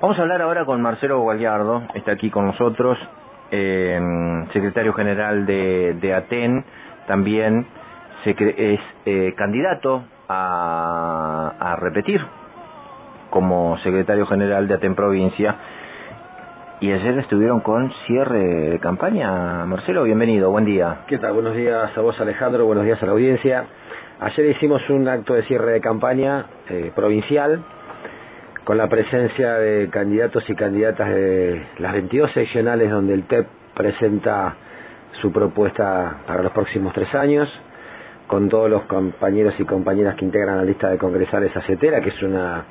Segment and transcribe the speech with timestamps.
[0.00, 2.96] Vamos a hablar ahora con Marcelo Gualiardo, está aquí con nosotros,
[3.50, 3.98] eh,
[4.52, 6.64] secretario general de, ATEN,
[7.08, 7.66] también
[8.24, 12.24] es eh, candidato a, a, repetir
[13.30, 15.56] como secretario general de ATEN Provincia.
[16.80, 19.66] Y ayer estuvieron con cierre de campaña.
[19.66, 20.98] Marcelo, bienvenido, buen día.
[21.08, 21.32] ¿Qué tal?
[21.32, 23.64] Buenos días a vos Alejandro, buenos días a la audiencia.
[24.20, 27.64] Ayer hicimos un acto de cierre de campaña eh, provincial
[28.68, 34.56] con la presencia de candidatos y candidatas de las 22 seccionales donde el TEP presenta
[35.22, 37.48] su propuesta para los próximos tres años,
[38.26, 42.22] con todos los compañeros y compañeras que integran la lista de congresales acetera, que es
[42.22, 42.66] una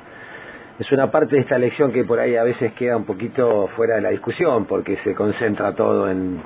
[0.78, 3.96] es una parte de esta elección que por ahí a veces queda un poquito fuera
[3.96, 6.40] de la discusión, porque se concentra todo en,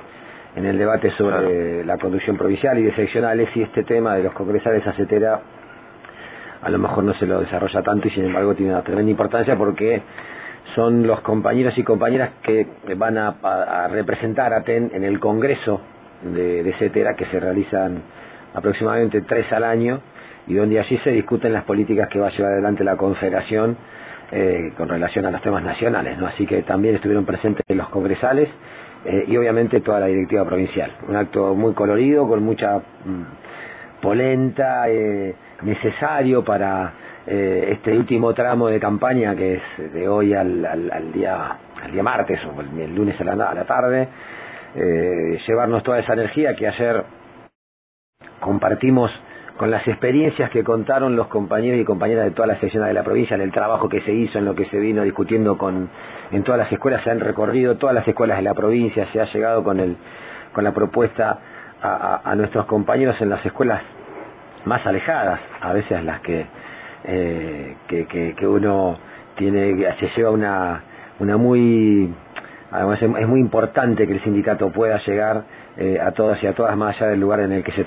[0.55, 4.33] en el debate sobre la conducción provincial y de seccionales y este tema de los
[4.33, 5.41] congresales acetera
[6.63, 9.57] a lo mejor no se lo desarrolla tanto y sin embargo tiene una tremenda importancia
[9.57, 10.01] porque
[10.75, 15.81] son los compañeros y compañeras que van a, representar a TEN en el Congreso
[16.23, 18.01] de, de CETERA que se realizan
[18.53, 20.01] aproximadamente tres al año
[20.47, 23.77] y donde allí se discuten las políticas que va a llevar adelante la Confederación
[24.31, 26.27] eh, con relación a los temas nacionales, ¿no?
[26.27, 28.49] Así que también estuvieron presentes los congresales
[29.05, 30.91] eh, y obviamente toda la directiva provincial.
[31.07, 36.93] Un acto muy colorido, con mucha mm, polenta, eh, necesario para
[37.25, 42.03] eh, este último tramo de campaña que es de hoy al, al, día al día
[42.03, 44.07] martes o el, lunes a la, a la tarde
[44.75, 47.03] eh, llevarnos toda esa energía que ayer
[48.39, 49.11] compartimos
[49.57, 53.03] con las experiencias que contaron los compañeros y compañeras de todas las secciones de la
[53.03, 55.89] provincia, en el trabajo que se hizo, en lo que se vino discutiendo con,
[56.31, 59.25] en todas las escuelas, se han recorrido todas las escuelas de la provincia, se ha
[59.31, 59.95] llegado con, el,
[60.53, 61.39] con la propuesta
[61.81, 63.81] a nuestros compañeros en las escuelas
[64.65, 66.45] más alejadas, a veces las que,
[67.05, 68.97] eh, que, que, uno
[69.35, 70.83] tiene, se lleva una,
[71.19, 72.13] una muy,
[72.71, 75.43] además es, muy importante que el sindicato pueda llegar
[75.77, 77.85] eh, a todas y a todas más allá del lugar en el que se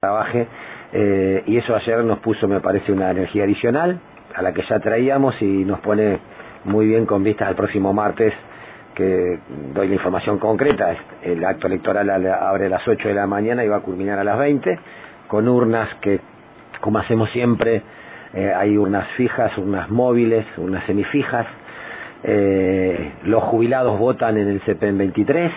[0.00, 0.46] trabaje,
[0.92, 3.98] eh, y eso ayer nos puso, me parece, una energía adicional
[4.34, 6.18] a la que ya traíamos y nos pone
[6.64, 8.32] muy bien con vistas al próximo martes
[8.94, 9.40] que
[9.74, 13.68] doy la información concreta, el acto electoral abre a las 8 de la mañana y
[13.68, 14.78] va a culminar a las 20
[15.34, 16.20] con urnas que,
[16.80, 17.82] como hacemos siempre,
[18.34, 21.44] eh, hay urnas fijas, urnas móviles, urnas semifijas.
[22.22, 25.50] Eh, los jubilados votan en el CPN 23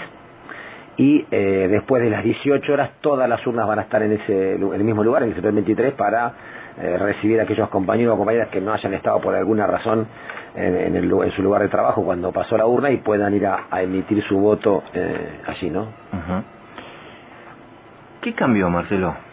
[0.97, 4.55] y eh, después de las 18 horas todas las urnas van a estar en, ese,
[4.55, 6.33] en el mismo lugar, en el CPN 23, para
[6.79, 10.07] eh, recibir a aquellos compañeros o compañeras que no hayan estado por alguna razón
[10.55, 13.67] en, el, en, su lugar de trabajo cuando pasó la urna y puedan ir a,
[13.79, 14.83] emitir su voto
[15.45, 15.83] allí, ¿no?
[15.83, 16.41] Uh.
[18.21, 19.26] ¿Qué cambió, Marcelo?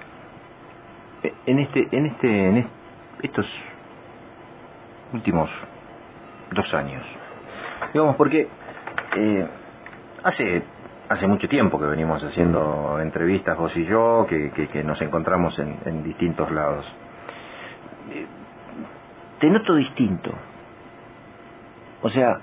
[1.47, 2.67] En este, en este, en
[3.23, 3.47] estos
[5.13, 5.51] últimos
[6.53, 7.03] dos años.
[7.93, 8.49] Digamos, porque
[9.17, 9.49] eh,
[10.23, 10.63] hace
[11.09, 15.59] hace mucho tiempo que venimos haciendo entrevistas vos y yo, que, que, que nos encontramos
[15.59, 16.85] en, en, distintos lados.
[18.11, 18.27] Eh,
[19.39, 20.31] te noto distinto.
[22.03, 22.39] O sea,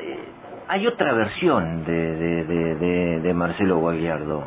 [0.00, 0.28] eh,
[0.68, 4.44] hay otra versión de, de, de, de, de Marcelo Guagliardo.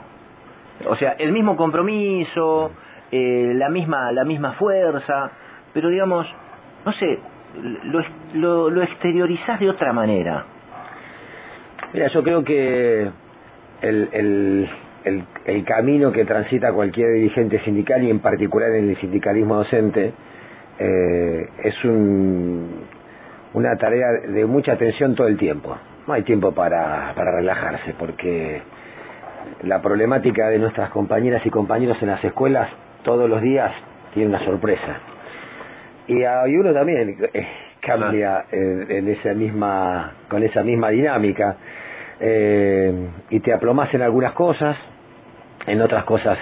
[0.87, 2.71] O sea, el mismo compromiso,
[3.15, 5.31] eh, la misma la misma fuerza
[5.73, 6.27] pero digamos
[6.85, 7.19] no sé
[7.83, 8.03] lo,
[8.33, 10.45] lo, lo exteriorizás de otra manera.
[11.93, 13.07] Mira yo creo que
[13.81, 14.69] el, el,
[15.05, 20.13] el, el camino que transita cualquier dirigente sindical y en particular en el sindicalismo docente
[20.79, 22.85] eh, es un,
[23.53, 25.77] una tarea de mucha atención todo el tiempo.
[26.07, 28.61] No hay tiempo para, para relajarse porque
[29.63, 32.69] la problemática de nuestras compañeras y compañeros en las escuelas
[33.05, 33.71] todos los días
[34.13, 34.99] tiene una sorpresa.
[36.07, 37.47] Y, y uno también eh,
[37.79, 41.55] cambia en, en, esa misma, con esa misma dinámica.
[42.19, 42.93] Eh,
[43.29, 44.75] y te aplomas en algunas cosas,
[45.67, 46.37] en otras cosas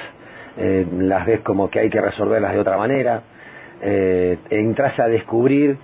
[0.57, 3.21] eh, las ves como que hay que resolverlas de otra manera.
[3.81, 5.77] Eh, entras a descubrir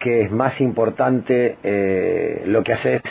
[0.00, 3.02] que es más importante eh, lo que haces,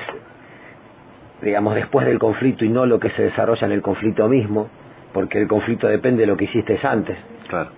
[1.42, 4.69] digamos, después del conflicto y no lo que se desarrolla en el conflicto mismo
[5.16, 7.18] porque el conflicto depende de lo que hiciste antes.
[7.48, 7.70] Claro.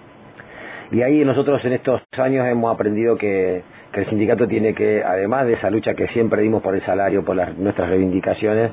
[0.91, 3.61] Y ahí nosotros en estos años hemos aprendido que,
[3.91, 7.23] que, el sindicato tiene que, además de esa lucha que siempre dimos por el salario,
[7.23, 8.71] por las, nuestras reivindicaciones,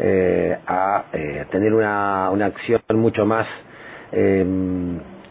[0.00, 3.46] eh, a eh, tener una, una acción mucho más
[4.10, 4.44] eh,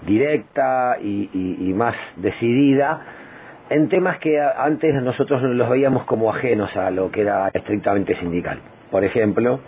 [0.08, 3.02] directa y, y, y más decidida
[3.70, 8.60] en temas que antes nosotros los veíamos como ajenos a lo que era estrictamente sindical.
[8.90, 9.60] Por ejemplo,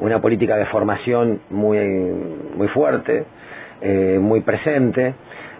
[0.00, 1.78] una política de formación muy,
[2.56, 3.24] muy fuerte,
[3.80, 5.14] eh, muy presente,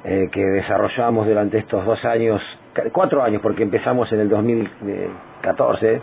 [0.04, 2.40] eh, que desarrollamos durante estos dos años
[2.92, 6.00] cuatro años, porque empezamos en el 2014,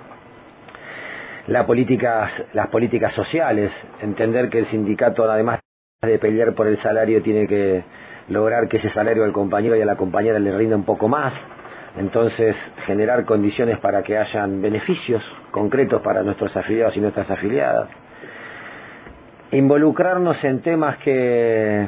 [1.47, 5.59] la política, las políticas sociales, entender que el sindicato, además
[6.01, 7.83] de pelear por el salario, tiene que
[8.29, 11.33] lograr que ese salario al compañero y a la compañera le rinda un poco más,
[11.97, 12.55] entonces
[12.85, 17.89] generar condiciones para que hayan beneficios concretos para nuestros afiliados y nuestras afiliadas,
[19.51, 21.87] involucrarnos en temas que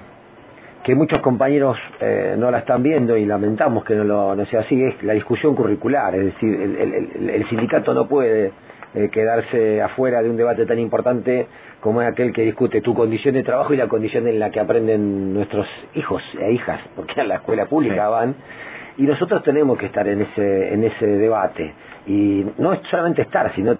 [0.83, 4.61] que muchos compañeros eh, no la están viendo y lamentamos que no, lo, no sea
[4.61, 8.51] así, es la discusión curricular, es decir, el, sindicato no puede
[8.93, 11.47] eh, quedarse afuera de un debate tan importante
[11.79, 14.59] como es aquel que discute tu condición de trabajo y la condición en la que
[14.59, 18.35] aprenden nuestros hijos e hijas, porque a la escuela pública van,
[18.97, 21.73] y nosotros tenemos que estar en ese, en ese debate,
[22.07, 23.77] y no solamente estar, sino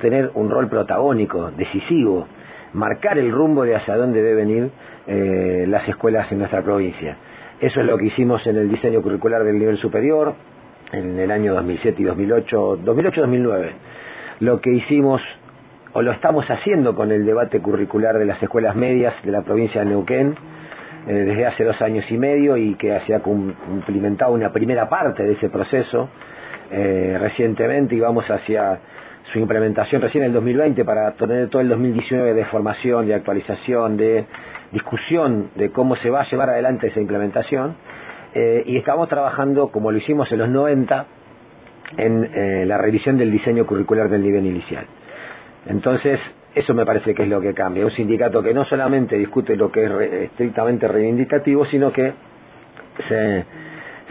[0.00, 2.26] tener un rol protagónico, decisivo,
[2.74, 4.70] marcar el rumbo de hacia dónde deben ir
[5.06, 7.16] eh, las escuelas en nuestra provincia.
[7.60, 10.34] Eso es lo que hicimos en el diseño curricular del nivel superior
[10.92, 13.70] en el año 2007 y 2008, 2008-2009.
[14.40, 15.22] Lo que hicimos
[15.92, 19.80] o lo estamos haciendo con el debate curricular de las escuelas medias de la provincia
[19.80, 20.34] de Neuquén
[21.06, 25.22] eh, desde hace dos años y medio y que se ha cumplimentado una primera parte
[25.22, 26.08] de ese proceso
[26.70, 28.80] eh, recientemente y vamos hacia
[29.34, 33.96] su implementación recién en el 2020 para tener todo el 2019 de formación, de actualización,
[33.96, 34.24] de
[34.70, 37.74] discusión de cómo se va a llevar adelante esa implementación.
[38.32, 41.06] Eh, y estamos trabajando, como lo hicimos en los 90,
[41.96, 44.86] en eh, la revisión del diseño curricular del nivel inicial.
[45.66, 46.20] Entonces,
[46.54, 47.84] eso me parece que es lo que cambia.
[47.84, 49.90] Un sindicato que no solamente discute lo que es
[50.30, 52.12] estrictamente reivindicativo, sino que
[53.08, 53.44] se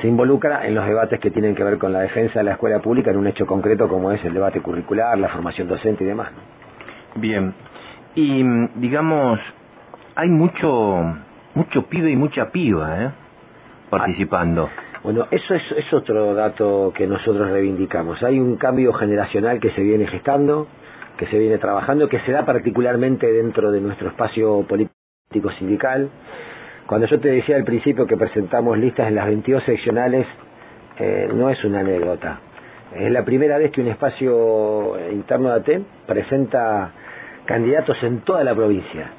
[0.04, 2.80] se involucra en los debates que tienen que ver con la defensa de la escuela
[2.80, 6.30] pública en un hecho concreto como es el debate curricular, la formación docente y demás.
[7.16, 7.54] Bien,
[8.14, 8.44] y
[8.82, 9.40] digamos,
[10.16, 11.02] hay mucho,
[11.56, 13.12] mucho pibe y mucha piba ¿eh?
[13.90, 14.70] participando.
[15.04, 18.22] Bueno, eso es, es otro dato que nosotros reivindicamos.
[18.24, 20.68] Hay un cambio generacional que se viene gestando,
[21.16, 26.10] que se viene trabajando, que se da particularmente dentro de nuestro espacio político sindical
[26.88, 30.28] cuando yo te decía al principio que presentamos listas en las 22 seccionales,
[31.00, 32.40] eh, no es una anécdota.
[32.96, 36.92] Es la primera vez que un espacio interno de ATEM presenta
[37.46, 39.12] candidatos en toda la provincia.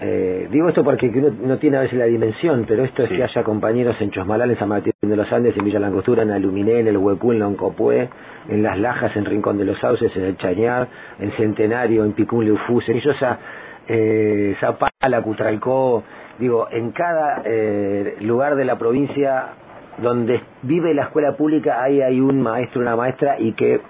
[0.00, 3.22] Eh, digo esto porque uno no tiene a veces la dimensión, pero esto es que
[3.22, 6.80] haya compañeros en Chosmalal, en San Martín de los Andes, en Villa Langostura, en Aluminé,
[6.80, 8.08] en el Huecú, en Loncopué,
[8.48, 10.88] en Las Lajas, en Rincón de los Sauces, en el Chañar,
[11.20, 13.38] en Centenario, en Picún, Leufus, en Illosa,
[13.86, 16.02] eh, Zapala, Cutralcó,
[16.38, 19.46] digo, en cada eh, lugar de la provincia
[19.98, 23.80] donde vive la escuela pública ahí hay un maestro, una maestra y que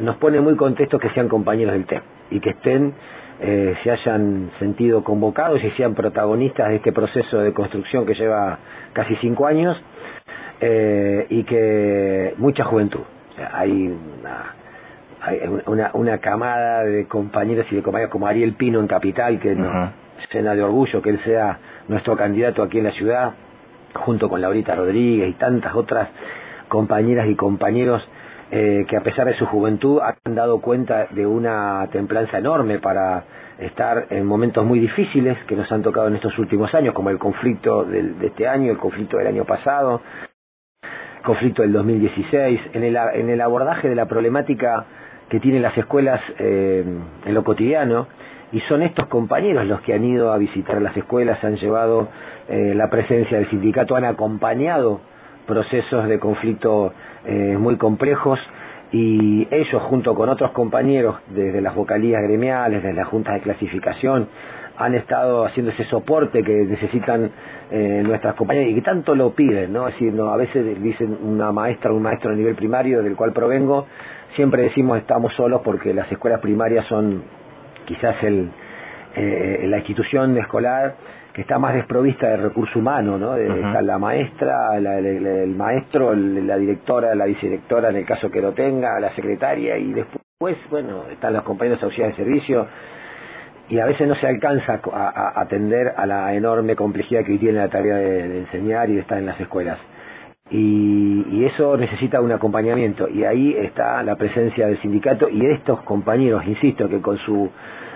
[0.00, 2.94] nos pone muy contentos que sean compañeros del TEP y que estén,
[3.40, 8.58] eh, se hayan sentido convocados y sean protagonistas de este proceso de construcción que lleva
[8.92, 9.76] casi cinco años
[10.60, 13.02] eh, y que mucha juventud.
[13.52, 14.54] hay una,
[15.20, 19.54] hay una, una camada de compañeros y de compañeros como Ariel Pino en Capital que
[19.54, 23.32] no, llena de orgullo que él sea nuestro candidato aquí en la ciudad,
[23.94, 26.08] junto con Laurita Rodríguez y tantas otras
[26.68, 28.02] compañeras y compañeros
[28.50, 33.24] eh, que a pesar de su juventud han dado cuenta de una templanza enorme para
[33.58, 37.18] estar en momentos muy difíciles que nos han tocado en estos últimos años, como el
[37.18, 40.02] conflicto del, de este año, el conflicto del año pasado,
[40.82, 44.84] el conflicto del 2016, en el, en el abordaje de la problemática
[45.28, 46.84] que tienen las escuelas eh,
[47.24, 48.08] en lo cotidiano,
[48.54, 52.08] y son estos compañeros los que han ido a visitar las escuelas, han llevado
[52.48, 55.00] eh, la presencia del sindicato, han acompañado
[55.44, 56.92] procesos de conflicto
[57.24, 58.38] eh, muy complejos
[58.92, 64.28] y ellos junto con otros compañeros desde las vocalías gremiales, desde las juntas de clasificación,
[64.76, 67.32] han estado haciendo ese soporte que necesitan
[67.72, 69.88] eh, nuestras compañeras y que tanto lo piden, ¿no?
[69.88, 73.16] Es decir, no, a veces dicen una maestra o un maestro a nivel primario del
[73.16, 73.88] cual provengo,
[74.36, 77.24] siempre decimos estamos solos porque las escuelas primarias son
[77.84, 78.50] quizás el,
[79.16, 80.94] eh, la institución escolar
[81.32, 83.32] que está más desprovista de recurso humano, ¿no?
[83.32, 88.52] De, Está la maestra, el maestro, la directora, la vicedirectora en el caso que lo
[88.52, 92.68] tenga, la secretaria y después, bueno, están los compañeros auxiliares de servicio
[93.68, 97.68] y a veces no se alcanza a, atender a la enorme complejidad que tiene la
[97.68, 99.78] tarea de, enseñar y de estar en las escuelas.
[100.50, 105.80] Y, y, eso necesita un acompañamiento y ahí está la presencia del sindicato y estos
[105.82, 107.50] compañeros, insisto, que con su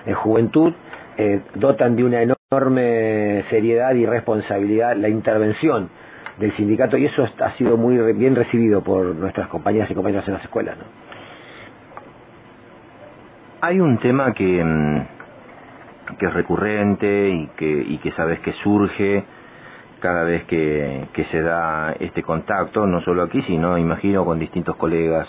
[0.06, 0.72] en juventud
[1.18, 5.90] eh, dotan de una enorme seriedad y responsabilidad la intervención
[6.38, 10.34] del sindicato y eso ha sido muy bien recibido por nuestras compañeras y compañeros en
[10.34, 10.78] las escuelas.
[10.78, 10.84] ¿no?
[13.60, 19.24] Hay un tema que, mm, que es recurrente y que, y que sabes que surge
[20.00, 24.76] cada vez que, que se da este contacto, no solo aquí, sino imagino con distintos
[24.76, 25.28] colegas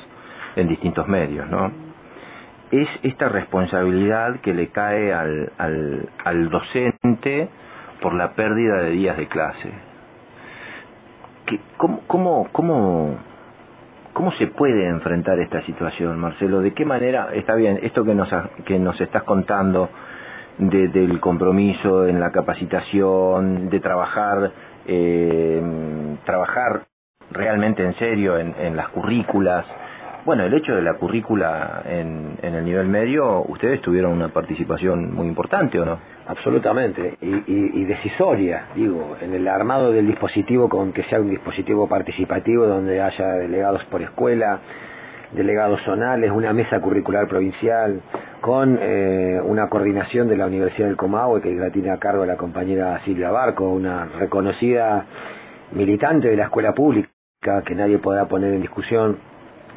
[0.55, 1.71] en distintos medios, ¿no?
[2.71, 7.49] Es esta responsabilidad que le cae al, al, al docente
[8.01, 9.71] por la pérdida de días de clase.
[11.77, 13.17] ¿Cómo, cómo, cómo,
[14.13, 16.61] ¿Cómo se puede enfrentar esta situación, Marcelo?
[16.61, 18.29] ¿De qué manera, está bien, esto que nos,
[18.65, 19.89] que nos estás contando
[20.59, 24.51] de, del compromiso en la capacitación, de trabajar,
[24.85, 25.61] eh,
[26.25, 26.83] trabajar
[27.31, 29.65] realmente en serio en, en las currículas,
[30.25, 35.15] bueno, el hecho de la currícula en, en, el nivel medio, ustedes tuvieron una participación
[35.15, 35.97] muy importante, ¿o no?
[36.27, 41.29] Absolutamente, y, y, y, decisoria, digo, en el armado del dispositivo con que sea un
[41.29, 44.59] dispositivo participativo donde haya delegados por escuela,
[45.31, 48.01] delegados zonales, una mesa curricular provincial,
[48.41, 52.37] con eh, una coordinación de la Universidad del Comahue, que la tiene a cargo la
[52.37, 55.05] compañera Silvia Barco, una reconocida
[55.71, 57.09] militante de la escuela pública,
[57.65, 59.17] que nadie podrá poner en discusión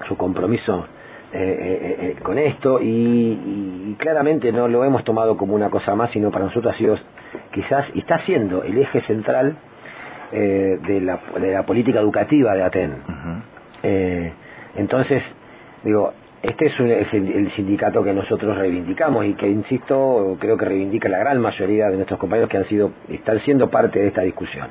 [0.09, 0.87] su compromiso
[1.33, 5.95] eh, eh, eh, con esto y, y, claramente no lo hemos tomado como una cosa
[5.95, 6.99] más, sino para nosotros ha sido
[7.53, 9.57] quizás, y está siendo el eje central
[10.33, 12.91] eh, de, la, de la política educativa de Aten.
[12.91, 13.43] Uh -huh.
[13.83, 14.33] eh,
[14.77, 15.23] entonces,
[15.85, 16.13] digo,
[16.43, 20.65] este es, un, es el, el, sindicato que nosotros reivindicamos y que, insisto, creo que
[20.65, 24.23] reivindica la gran mayoría de nuestros compañeros que han sido, están siendo parte de esta
[24.23, 24.69] discusión.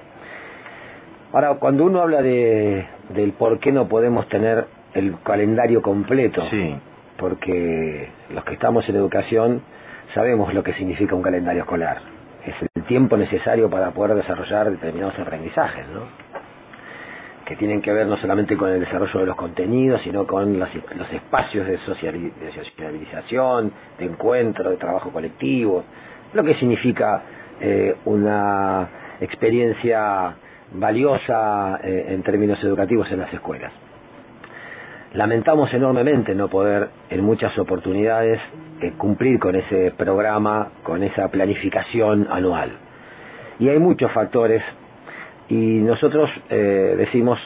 [1.32, 6.75] Ahora, cuando uno habla de, del por qué no podemos tener el calendario completo, sí.
[7.18, 9.62] porque los que estamos en educación
[10.13, 12.00] sabemos lo que significa un calendario escolar.
[12.46, 16.01] Es el tiempo necesario para poder desarrollar determinados aprendizajes, ¿no?
[17.51, 20.70] Que tienen que ver no solamente con el desarrollo de los contenidos, sino con los,
[21.12, 25.84] espacios de, de socialización, de encuentro, de trabajo colectivo,
[26.34, 27.22] lo que significa
[27.60, 28.88] eh, una
[29.20, 30.34] experiencia
[30.75, 33.74] valiosa eh, en términos educativos en las escuelas.
[35.13, 38.39] Lamentamos enormemente no poder en muchas oportunidades
[38.79, 42.72] eh, cumplir con ese programa, con esa planificación anual.
[43.60, 44.63] Y hay muchos factores
[45.51, 47.38] y nosotros eh, decimos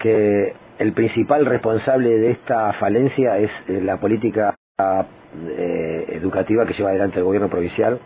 [0.00, 6.90] que el principal responsable de esta falencia es eh, la política eh, educativa que lleva
[6.90, 7.98] adelante el gobierno provincial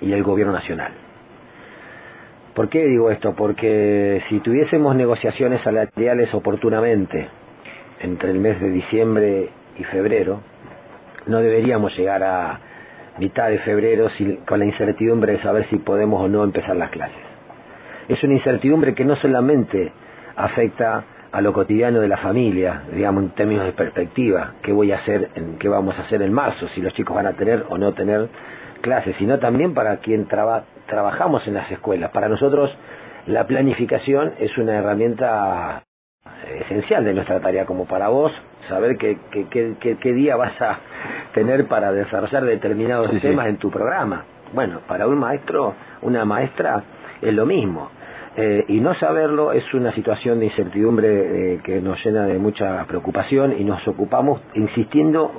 [0.00, 0.92] y el gobierno nacional.
[2.54, 3.34] ¿Por qué digo esto?
[3.36, 7.28] Porque si tuviésemos negociaciones salariales oportunamente
[8.00, 10.40] entre el mes de diciembre y febrero,
[11.26, 12.60] no deberíamos llegar a
[13.18, 16.88] mitad de febrero sin, con la incertidumbre de saber si podemos o no empezar las
[16.90, 17.33] clases
[18.08, 19.92] es una incertidumbre que no solamente
[20.36, 24.98] afecta a lo cotidiano de la familia, digamos en términos de perspectiva, qué voy a
[24.98, 27.76] hacer, en, qué vamos a hacer en marzo, si los chicos van a tener o
[27.76, 28.28] no tener
[28.80, 32.10] clases, sino también para quien traba, trabajamos en las escuelas.
[32.12, 32.70] Para nosotros
[33.26, 35.82] la planificación es una herramienta
[36.60, 38.32] esencial de nuestra tarea, como para vos,
[38.68, 39.46] saber qué, qué,
[39.80, 40.78] qué, qué día vas a
[41.32, 43.50] tener para desarrollar determinados sí, temas sí.
[43.50, 44.24] en tu programa.
[44.52, 46.82] Bueno, para un maestro, una maestra,
[47.20, 47.90] es lo mismo.
[48.36, 52.84] Eh, y no saberlo es una situación de incertidumbre eh, que nos llena de mucha
[52.86, 55.30] preocupación y nos ocupamos insistiendo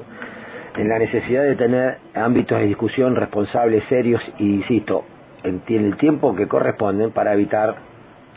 [0.78, 5.04] en la necesidad de tener ámbitos de discusión responsables, serios y, insisto,
[5.44, 7.76] en, el tiempo que corresponden para evitar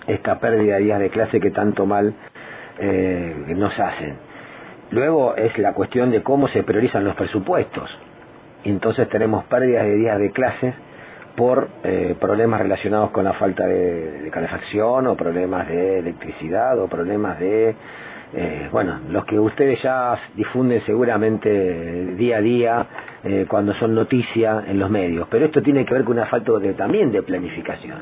[0.08, 2.14] esta pérdida de días de clase que tanto mal
[2.80, 4.16] eh, nos hacen.
[4.90, 7.88] Luego es la cuestión de cómo se priorizan los presupuestos.
[8.64, 10.74] Entonces tenemos pérdidas de días de clases
[11.38, 17.38] por eh, problemas relacionados con la falta de, calefacción o problemas de electricidad o problemas
[17.38, 17.76] de,
[18.34, 22.86] eh, bueno, los que ustedes ya difunden seguramente día a día
[23.22, 25.28] eh, cuando son noticia en los medios.
[25.30, 27.98] Pero esto tiene que ver con una falta de, también de planificación,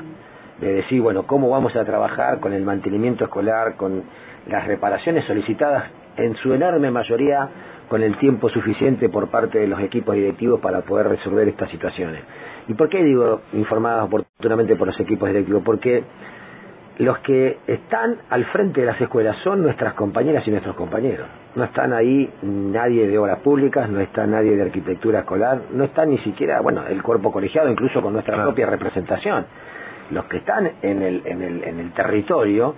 [0.59, 4.01] de decir, bueno, cómo vamos a trabajar con el mantenimiento escolar, con
[4.47, 5.83] las reparaciones solicitadas
[6.17, 7.49] en su enorme mayoría
[7.87, 12.21] con el tiempo suficiente por parte de los equipos directivos para poder resolver estas situaciones.
[12.67, 15.63] ¿Y por qué digo informadas oportunamente por los equipos directivos?
[15.63, 16.03] Porque
[16.97, 21.27] los que están al frente de las escuelas son nuestras compañeras y nuestros compañeros.
[21.55, 26.05] No están ahí nadie de obras públicas, no está nadie de arquitectura escolar, no está
[26.05, 28.49] ni siquiera, bueno, el cuerpo colegiado, incluso con nuestra claro.
[28.49, 29.45] propia representación.
[30.11, 32.75] Los que están en el, en el, en el territorio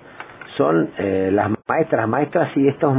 [0.57, 2.93] son eh, las maestras, maestras y estos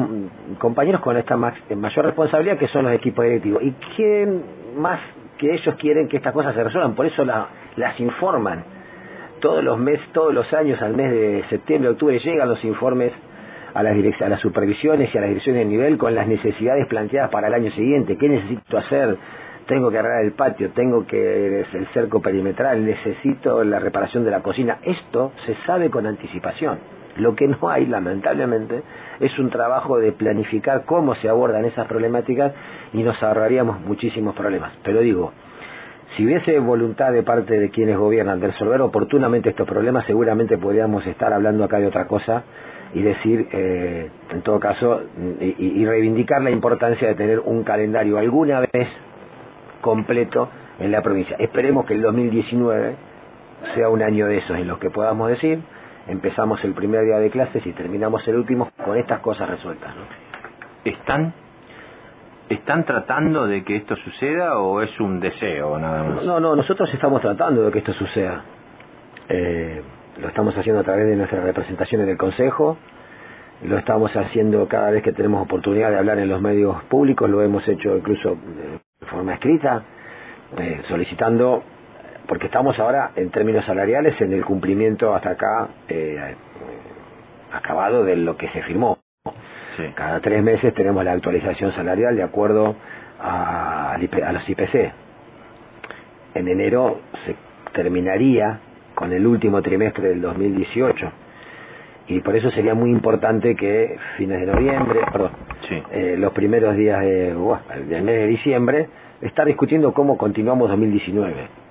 [0.58, 3.62] compañeros con esta mayor responsabilidad que son los equipos directivos.
[3.62, 4.42] ¿Y quién
[4.78, 5.00] más
[5.40, 6.94] que ellos quieren que estas cosas se resuelvan?
[6.94, 8.62] Por eso la, las informan.
[9.40, 13.12] Todos los meses, todos los años, al mes de septiembre, octubre, llegan los informes
[13.72, 17.30] a las, a las supervisiones y a las direcciones de nivel con las necesidades planteadas
[17.30, 18.18] para el año siguiente.
[18.18, 19.16] ¿Qué necesito hacer?
[19.66, 24.40] tengo que arreglar el patio, tengo que el cerco perimetral, necesito la reparación de la
[24.40, 24.78] cocina.
[24.82, 26.80] Esto se sabe con anticipación.
[27.18, 28.82] Lo que no hay, lamentablemente,
[29.20, 32.52] es un trabajo de planificar cómo se abordan esas problemáticas
[32.92, 34.72] y nos ahorraríamos muchísimos problemas.
[34.82, 35.32] Pero digo,
[36.16, 41.06] si hubiese voluntad de parte de quienes gobiernan de resolver oportunamente estos problemas, seguramente podríamos
[41.06, 42.42] estar hablando acá de otra cosa
[42.92, 45.02] y decir, eh, en todo caso,
[45.40, 48.88] y, reivindicar la importancia de tener un calendario alguna vez
[49.80, 50.48] completo
[50.80, 51.36] en la provincia.
[51.38, 52.96] Esperemos que el 2019
[53.74, 55.60] sea un año de esos en los que podamos decir,
[56.10, 59.94] empezamos el primer día de clases y terminamos el último con estas cosas resueltas.
[59.94, 60.02] ¿no?
[60.84, 61.32] ¿Están,
[62.48, 66.24] ¿Están tratando de que esto suceda o es un deseo nada más?
[66.24, 68.42] No, no, nosotros estamos tratando de que esto suceda.
[69.28, 69.82] Eh,
[70.18, 72.76] lo estamos haciendo a través de nuestras representaciones del Consejo,
[73.62, 77.42] lo estamos haciendo cada vez que tenemos oportunidad de hablar en los medios públicos, lo
[77.42, 78.36] hemos hecho incluso
[79.00, 79.82] de forma escrita,
[80.58, 81.62] eh, solicitando,
[82.30, 86.36] porque estamos ahora en términos salariales en el cumplimiento hasta acá eh,
[87.52, 88.98] acabado de lo que se firmó.
[89.96, 92.76] Cada tres meses tenemos la actualización salarial de acuerdo
[93.20, 94.92] a, a los IPC.
[96.36, 97.34] En enero se
[97.72, 98.60] terminaría
[98.94, 101.10] con el último trimestre del 2018.
[102.06, 105.32] Y por eso sería muy importante que fines de noviembre, perdón,
[105.90, 107.34] eh, los primeros días de,
[107.88, 108.88] del mes de diciembre,
[109.20, 111.69] estar discutiendo cómo continuamos 2019.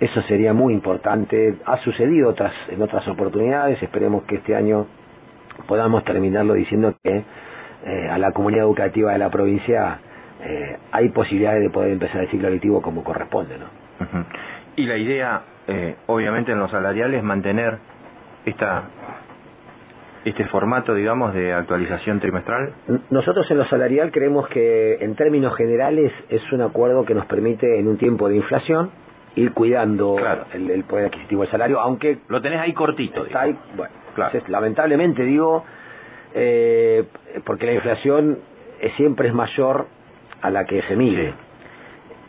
[0.00, 1.56] Eso sería muy importante.
[1.64, 3.82] Ha sucedido otras, en otras oportunidades.
[3.82, 4.86] Esperemos que este año
[5.66, 7.24] podamos terminarlo diciendo que
[7.84, 9.98] eh, a la comunidad educativa de la provincia
[10.42, 13.56] eh, hay posibilidades de poder empezar el ciclo lectivo como corresponde.
[13.58, 13.66] ¿no?
[14.76, 17.78] Y la idea eh, obviamente en los salariales mantener
[18.44, 18.84] esta
[20.24, 22.72] este formato, digamos, de actualización trimestral?
[23.10, 27.78] Nosotros en lo salarial creemos que en términos generales es un acuerdo que nos permite
[27.78, 28.90] en un tiempo de inflación
[29.36, 30.16] ir cuidando
[30.52, 32.18] el, poder adquisitivo del salario, aunque...
[32.28, 33.26] Lo tenés ahí cortito.
[33.26, 34.38] Está ahí, bueno, claro.
[34.48, 35.64] lamentablemente digo,
[36.34, 37.04] eh,
[37.44, 38.38] porque la inflación
[38.96, 39.86] siempre es mayor
[40.40, 41.34] a la que se mide.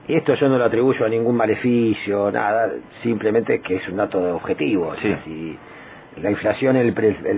[0.07, 2.71] Y esto yo no lo atribuyo a ningún maleficio, nada,
[3.03, 4.95] simplemente que es un dato objetivo.
[5.25, 5.57] si
[6.21, 6.77] la inflación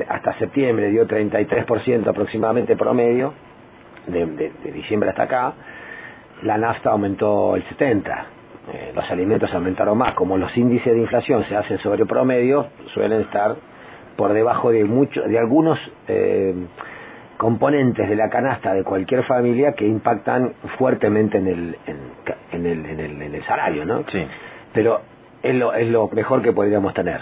[0.07, 3.33] hasta septiembre dio 33% aproximadamente promedio,
[4.07, 5.53] de, diciembre hasta acá,
[6.43, 8.38] la nafta aumentó el 70%.
[8.73, 10.13] Eh, los alimentos aumentaron más.
[10.13, 13.55] Como los índices de inflación se hacen sobre promedio, suelen estar
[14.15, 15.79] por debajo de, mucho, de algunos...
[16.07, 16.53] Eh,
[17.39, 21.77] componentes de la canasta de cualquier familia que impactan fuertemente en el,
[22.51, 24.03] en, el, en el, en el salario, ¿no?
[24.11, 24.27] Sí.
[24.73, 24.99] Pero
[25.41, 27.21] es lo, es lo mejor que podríamos tener.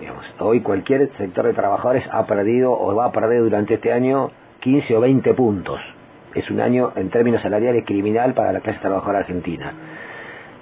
[0.00, 0.24] Digamos.
[0.38, 4.30] Hoy cualquier sector de trabajadores ha perdido o va a perder durante este año
[4.60, 5.80] 15 o 20 puntos.
[6.34, 9.72] Es un año en términos salariales criminal para la clase trabajadora argentina.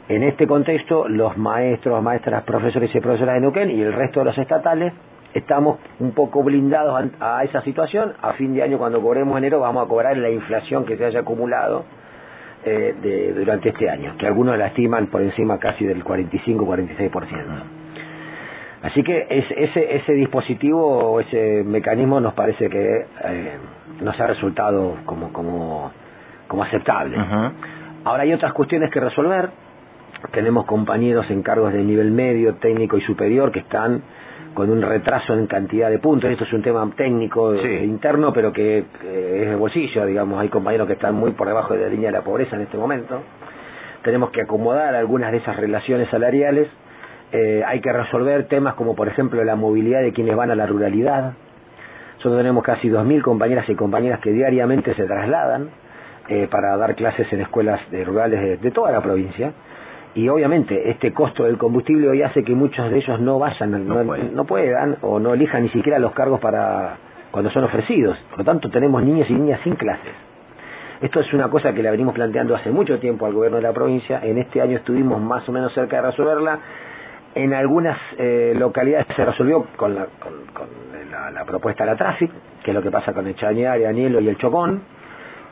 [0.09, 4.27] En este contexto, los maestros, maestras, profesores y profesoras de Neuquén y el resto de
[4.27, 4.93] los estatales
[5.35, 8.13] estamos un poco blindados a, esa situación.
[8.23, 11.21] A fin de año, cuando cobremos enero, vamos a cobrar la inflación que se haya
[11.21, 11.85] acumulado
[12.65, 17.45] eh, de, durante este año, que algunos la estiman por encima casi del 45-46%.
[18.83, 23.59] Así que ese, ese dispositivo o ese mecanismo nos parece que eh,
[24.01, 25.91] nos ha resultado como, como,
[26.47, 27.17] como aceptable.
[28.05, 29.66] Ahora hay otras cuestiones que resolver.
[30.33, 34.03] Tenemos compañeros en cargos de nivel medio, técnico y superior que están
[34.55, 36.31] con un retraso en cantidad de puntos.
[36.31, 40.41] Esto es un tema técnico eh, interno, pero que es de bolsillo, digamos.
[40.41, 42.79] Hay compañeros que están muy por debajo de la línea de la pobreza en este
[42.79, 43.23] momento.
[44.03, 46.69] Tenemos que acomodar algunas de esas relaciones salariales.
[47.33, 50.67] Eh, hay que resolver temas como, por ejemplo, la movilidad de quienes van a la
[50.67, 51.35] ruralidad.
[52.17, 55.69] Nosotros tenemos casi 2.000 compañeras y compañeras que diariamente se trasladan
[56.29, 59.53] eh, para dar clases en escuelas rurales de toda la provincia
[60.17, 63.87] y obviamente este costo del combustible hoy hace que muchos de ellos no vayan,
[64.35, 66.97] no, puedan o no elijan ni siquiera los cargos para
[67.31, 68.17] cuando son ofrecidos.
[68.31, 70.15] Por lo tanto, tenemos niños y niñas sin clases.
[71.03, 73.75] Esto es una cosa que la venimos planteando hace mucho tiempo al gobierno de la
[73.75, 74.21] provincia.
[74.23, 76.61] En este año estuvimos más o menos cerca de resolverla.
[77.35, 80.07] En algunas eh, localidades se resolvió con la,
[80.55, 82.31] con, la, propuesta de la Traffic,
[82.65, 84.96] que es lo que pasa con el Chañar, el Anielo y el Chocón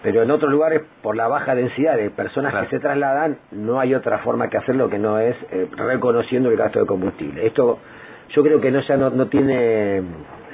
[0.04, 3.94] pero en otros lugares, por la baja densidad de personas que se trasladan, no hay
[3.94, 7.46] otra forma que hacerlo que no es eh, reconociendo el gasto de combustible.
[7.46, 7.78] Esto
[8.28, 10.02] yo creo que no, ya no, no tiene,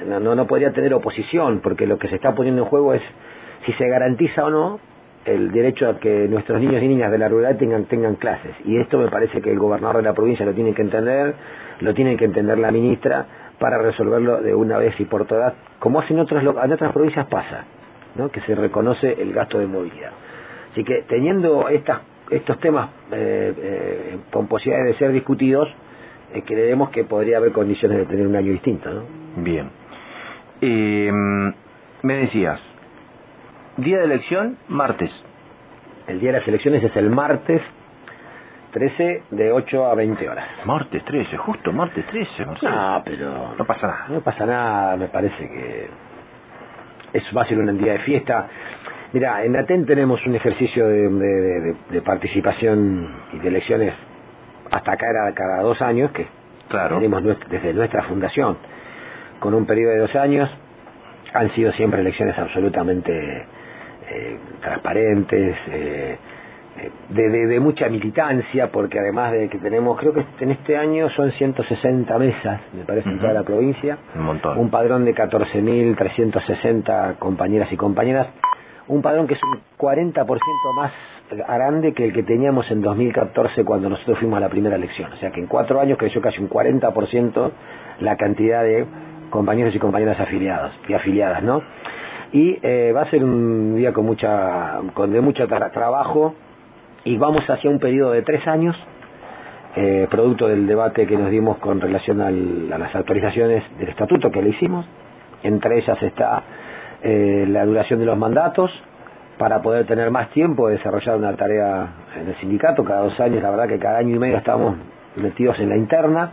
[0.07, 3.01] no, no podría tener oposición, porque lo que se está poniendo en juego es
[3.65, 4.79] si se garantiza o no
[5.25, 8.55] el derecho a que nuestros niños y niñas de la ruralidad tengan, tengan clases.
[8.63, 11.35] Y esto me parece que el gobernador de la provincia lo tiene que entender,
[11.81, 13.25] lo tiene que entender la ministra,
[13.59, 17.65] para resolverlo de una vez y por todas, como hacen otras, en otras provincias pasa
[18.31, 20.11] que se reconoce el gasto de movilidad.
[20.71, 25.67] Así que teniendo estas estos temas eh, eh, con posibilidades de ser discutidos,
[26.33, 28.89] eh, creemos que podría haber condiciones de tener un año distinto.
[28.89, 29.03] ¿no?
[29.37, 29.69] Bien.
[30.61, 31.11] Eh,
[32.03, 32.59] me decías,
[33.77, 35.11] día de elección, martes.
[36.07, 37.61] El día de las elecciones es el martes
[38.71, 40.47] 13 de 8 a 20 horas.
[40.65, 42.71] Martes 13, justo martes 13, Marcelo.
[42.71, 44.05] No, pero No pasa nada.
[44.07, 45.89] no pasa nada, me parece que
[47.13, 48.47] es fácil un día de fiesta.
[49.13, 53.93] Mira, en ATEN tenemos un ejercicio de, de- de- de participación y de elecciones
[54.71, 56.25] hasta acá era cada dos años, que
[56.69, 56.95] Claro.
[56.95, 58.57] tenemos desde nuestra fundación,
[59.41, 60.49] con un periodo de dos años.
[61.33, 63.45] Han sido siempre elecciones absolutamente
[64.09, 66.17] eh, transparentes, eh,
[67.09, 71.09] de, de- de mucha militancia, porque además de que tenemos, creo que en este año
[71.11, 74.57] son 160 mesas, me parece, en toda la provincia, Un montón.
[74.57, 78.27] un padrón de 14.360 compañeras y compañeras,
[78.87, 80.25] un padrón que es un 40%
[80.75, 80.91] más
[81.47, 85.11] grande que el que teníamos en 2014 cuando nosotros fuimos a la primera elección.
[85.13, 87.51] O sea que en cuatro años creció casi un 40%
[88.01, 88.85] la cantidad de
[89.29, 91.61] compañeros y compañeras afiliados y afiliadas, ¿no?
[92.33, 96.33] Y eh, va a ser un día con mucha, con de mucho tra- trabajo
[97.05, 98.75] y vamos hacia un periodo de tres años
[99.75, 104.29] eh, producto del debate que nos dimos con relación al- a las actualizaciones del estatuto
[104.29, 104.85] que le hicimos.
[105.43, 106.43] Entre ellas está
[107.03, 108.69] eh, la duración de los mandatos
[109.37, 111.87] para poder tener más tiempo de desarrollar una tarea
[112.21, 112.83] en el sindicato.
[112.83, 114.75] Cada dos años, la verdad que cada año y medio estamos
[115.15, 116.31] metidos en la interna.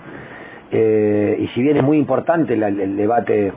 [0.70, 3.52] Eh, y si bien es muy importante la- el debate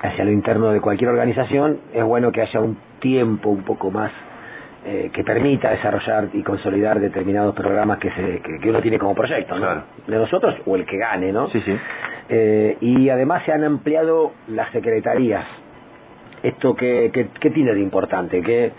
[0.00, 4.10] hacia lo interno de cualquier organización, es bueno que haya un tiempo un poco más
[4.90, 9.14] eh, que permita desarrollar y consolidar determinados programas que, se, que, que uno tiene como
[9.14, 9.60] proyecto, ¿no?
[9.60, 9.82] Claro.
[10.06, 11.48] De nosotros o el que gane, ¿no?
[11.50, 11.76] Sí, sí.
[12.30, 15.44] Eh, y además se han ampliado las secretarías.
[16.42, 18.40] ¿Esto qué, qué- qué tiene de importante?
[18.42, 18.72] Que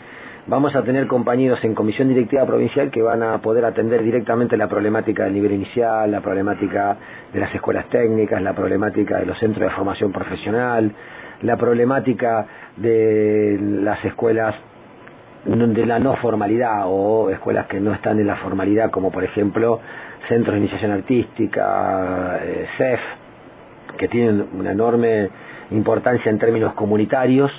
[0.48, 4.68] vamos a tener compañeros en comisión directiva provincial que van a poder atender directamente la
[4.68, 6.98] problemática del nivel inicial, la problemática
[7.34, 10.92] de las escuelas técnicas, la problemática de los centros de formación profesional,
[11.42, 12.46] la problemática
[12.78, 14.56] de las escuelas
[15.46, 19.80] de la no formalidad o escuelas que no están en la formalidad, como por ejemplo
[20.28, 23.00] centros de iniciación artística, eh, CEF,
[23.98, 25.30] que tienen una enorme
[25.72, 27.52] importancia en términos comunitarios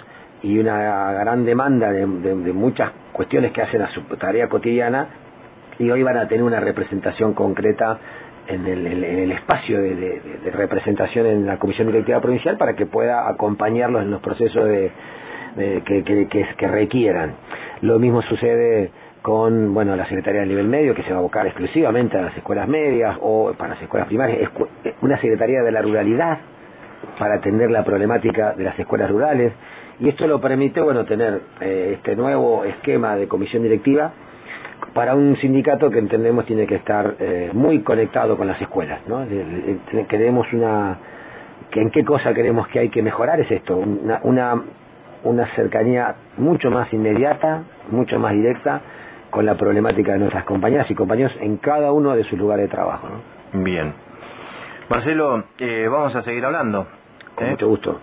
[0.42, 5.06] y una gran demanda de, de- muchas cuestiones que hacen a su tarea cotidiana
[5.78, 7.98] y hoy van a tener una representación concreta
[8.46, 12.86] en el, en el espacio de, de- representación en la Comisión Directiva Provincial para que
[12.86, 14.90] pueda acompañarlos en los procesos de,
[15.84, 17.34] que- que requieran.
[17.82, 18.90] Lo mismo sucede
[19.22, 22.36] con bueno la Secretaría del Nivel Medio, que se va a abocar exclusivamente a las
[22.36, 24.68] escuelas medias o para las escuelas primarias, escu-
[25.02, 26.38] una Secretaría de la Ruralidad
[27.18, 29.52] para atender la problemática de las escuelas rurales
[30.00, 34.12] y esto lo permite bueno tener eh, este nuevo esquema de comisión directiva
[34.94, 39.26] para un sindicato que entendemos tiene que estar eh, muy conectado con las escuelas ¿no?
[40.08, 40.96] Queremos una
[41.70, 44.62] que en qué cosa queremos que hay que mejorar es esto una, una
[45.24, 48.80] una cercanía mucho más inmediata mucho más directa
[49.30, 52.74] con la problemática de nuestras compañeras y compañeros en cada uno de sus lugares de
[52.74, 53.62] trabajo ¿no?
[53.62, 53.92] Bien.
[54.88, 56.86] Marcelo, eh, vamos a seguir hablando.
[57.34, 57.50] con ¿eh?
[57.50, 58.00] mucho gusto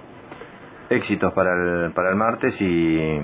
[0.90, 3.20] Éxitos para el, para el martes y,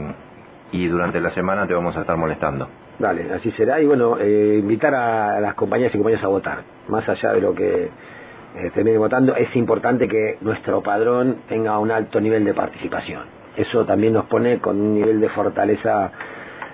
[0.73, 2.67] y durante la semana te vamos a estar molestando.
[2.99, 3.79] Dale, así será.
[3.79, 6.57] Y bueno, eh, invitar a las compañías y compañeros a votar.
[6.89, 11.89] Más allá de lo que eh, termine votando, es importante que nuestro padrón tenga un
[11.89, 13.21] alto nivel de participación.
[13.57, 16.11] Eso también nos pone con un nivel de fortaleza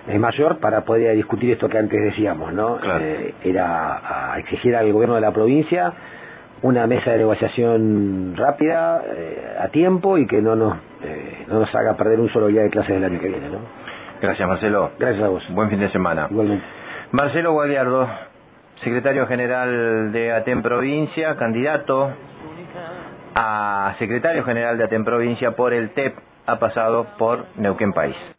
[0.08, 2.78] eh, mayor para poder discutir esto que antes decíamos, ¿no?
[2.78, 3.04] Claro.
[3.04, 5.94] Eh, era a exigir al gobierno de la provincia
[6.62, 11.74] una mesa de negociación rápida, eh, a tiempo y que no nos, eh, no nos
[11.74, 13.60] haga perder un solo día de clases del año que viene, ¿no?
[14.22, 14.92] Gracias, Marcelo.
[15.00, 15.44] Gracias a vos.
[15.52, 16.28] Buen fin de semana.
[16.30, 16.66] Igualmente.
[17.12, 18.08] Marcelo Guadiardo,
[18.84, 22.12] secretario general de ATEN Provincia, candidato
[23.36, 26.14] a secretario general de ATEN Provincia por el TEP,
[26.50, 28.16] ha pasado por Neuquén País.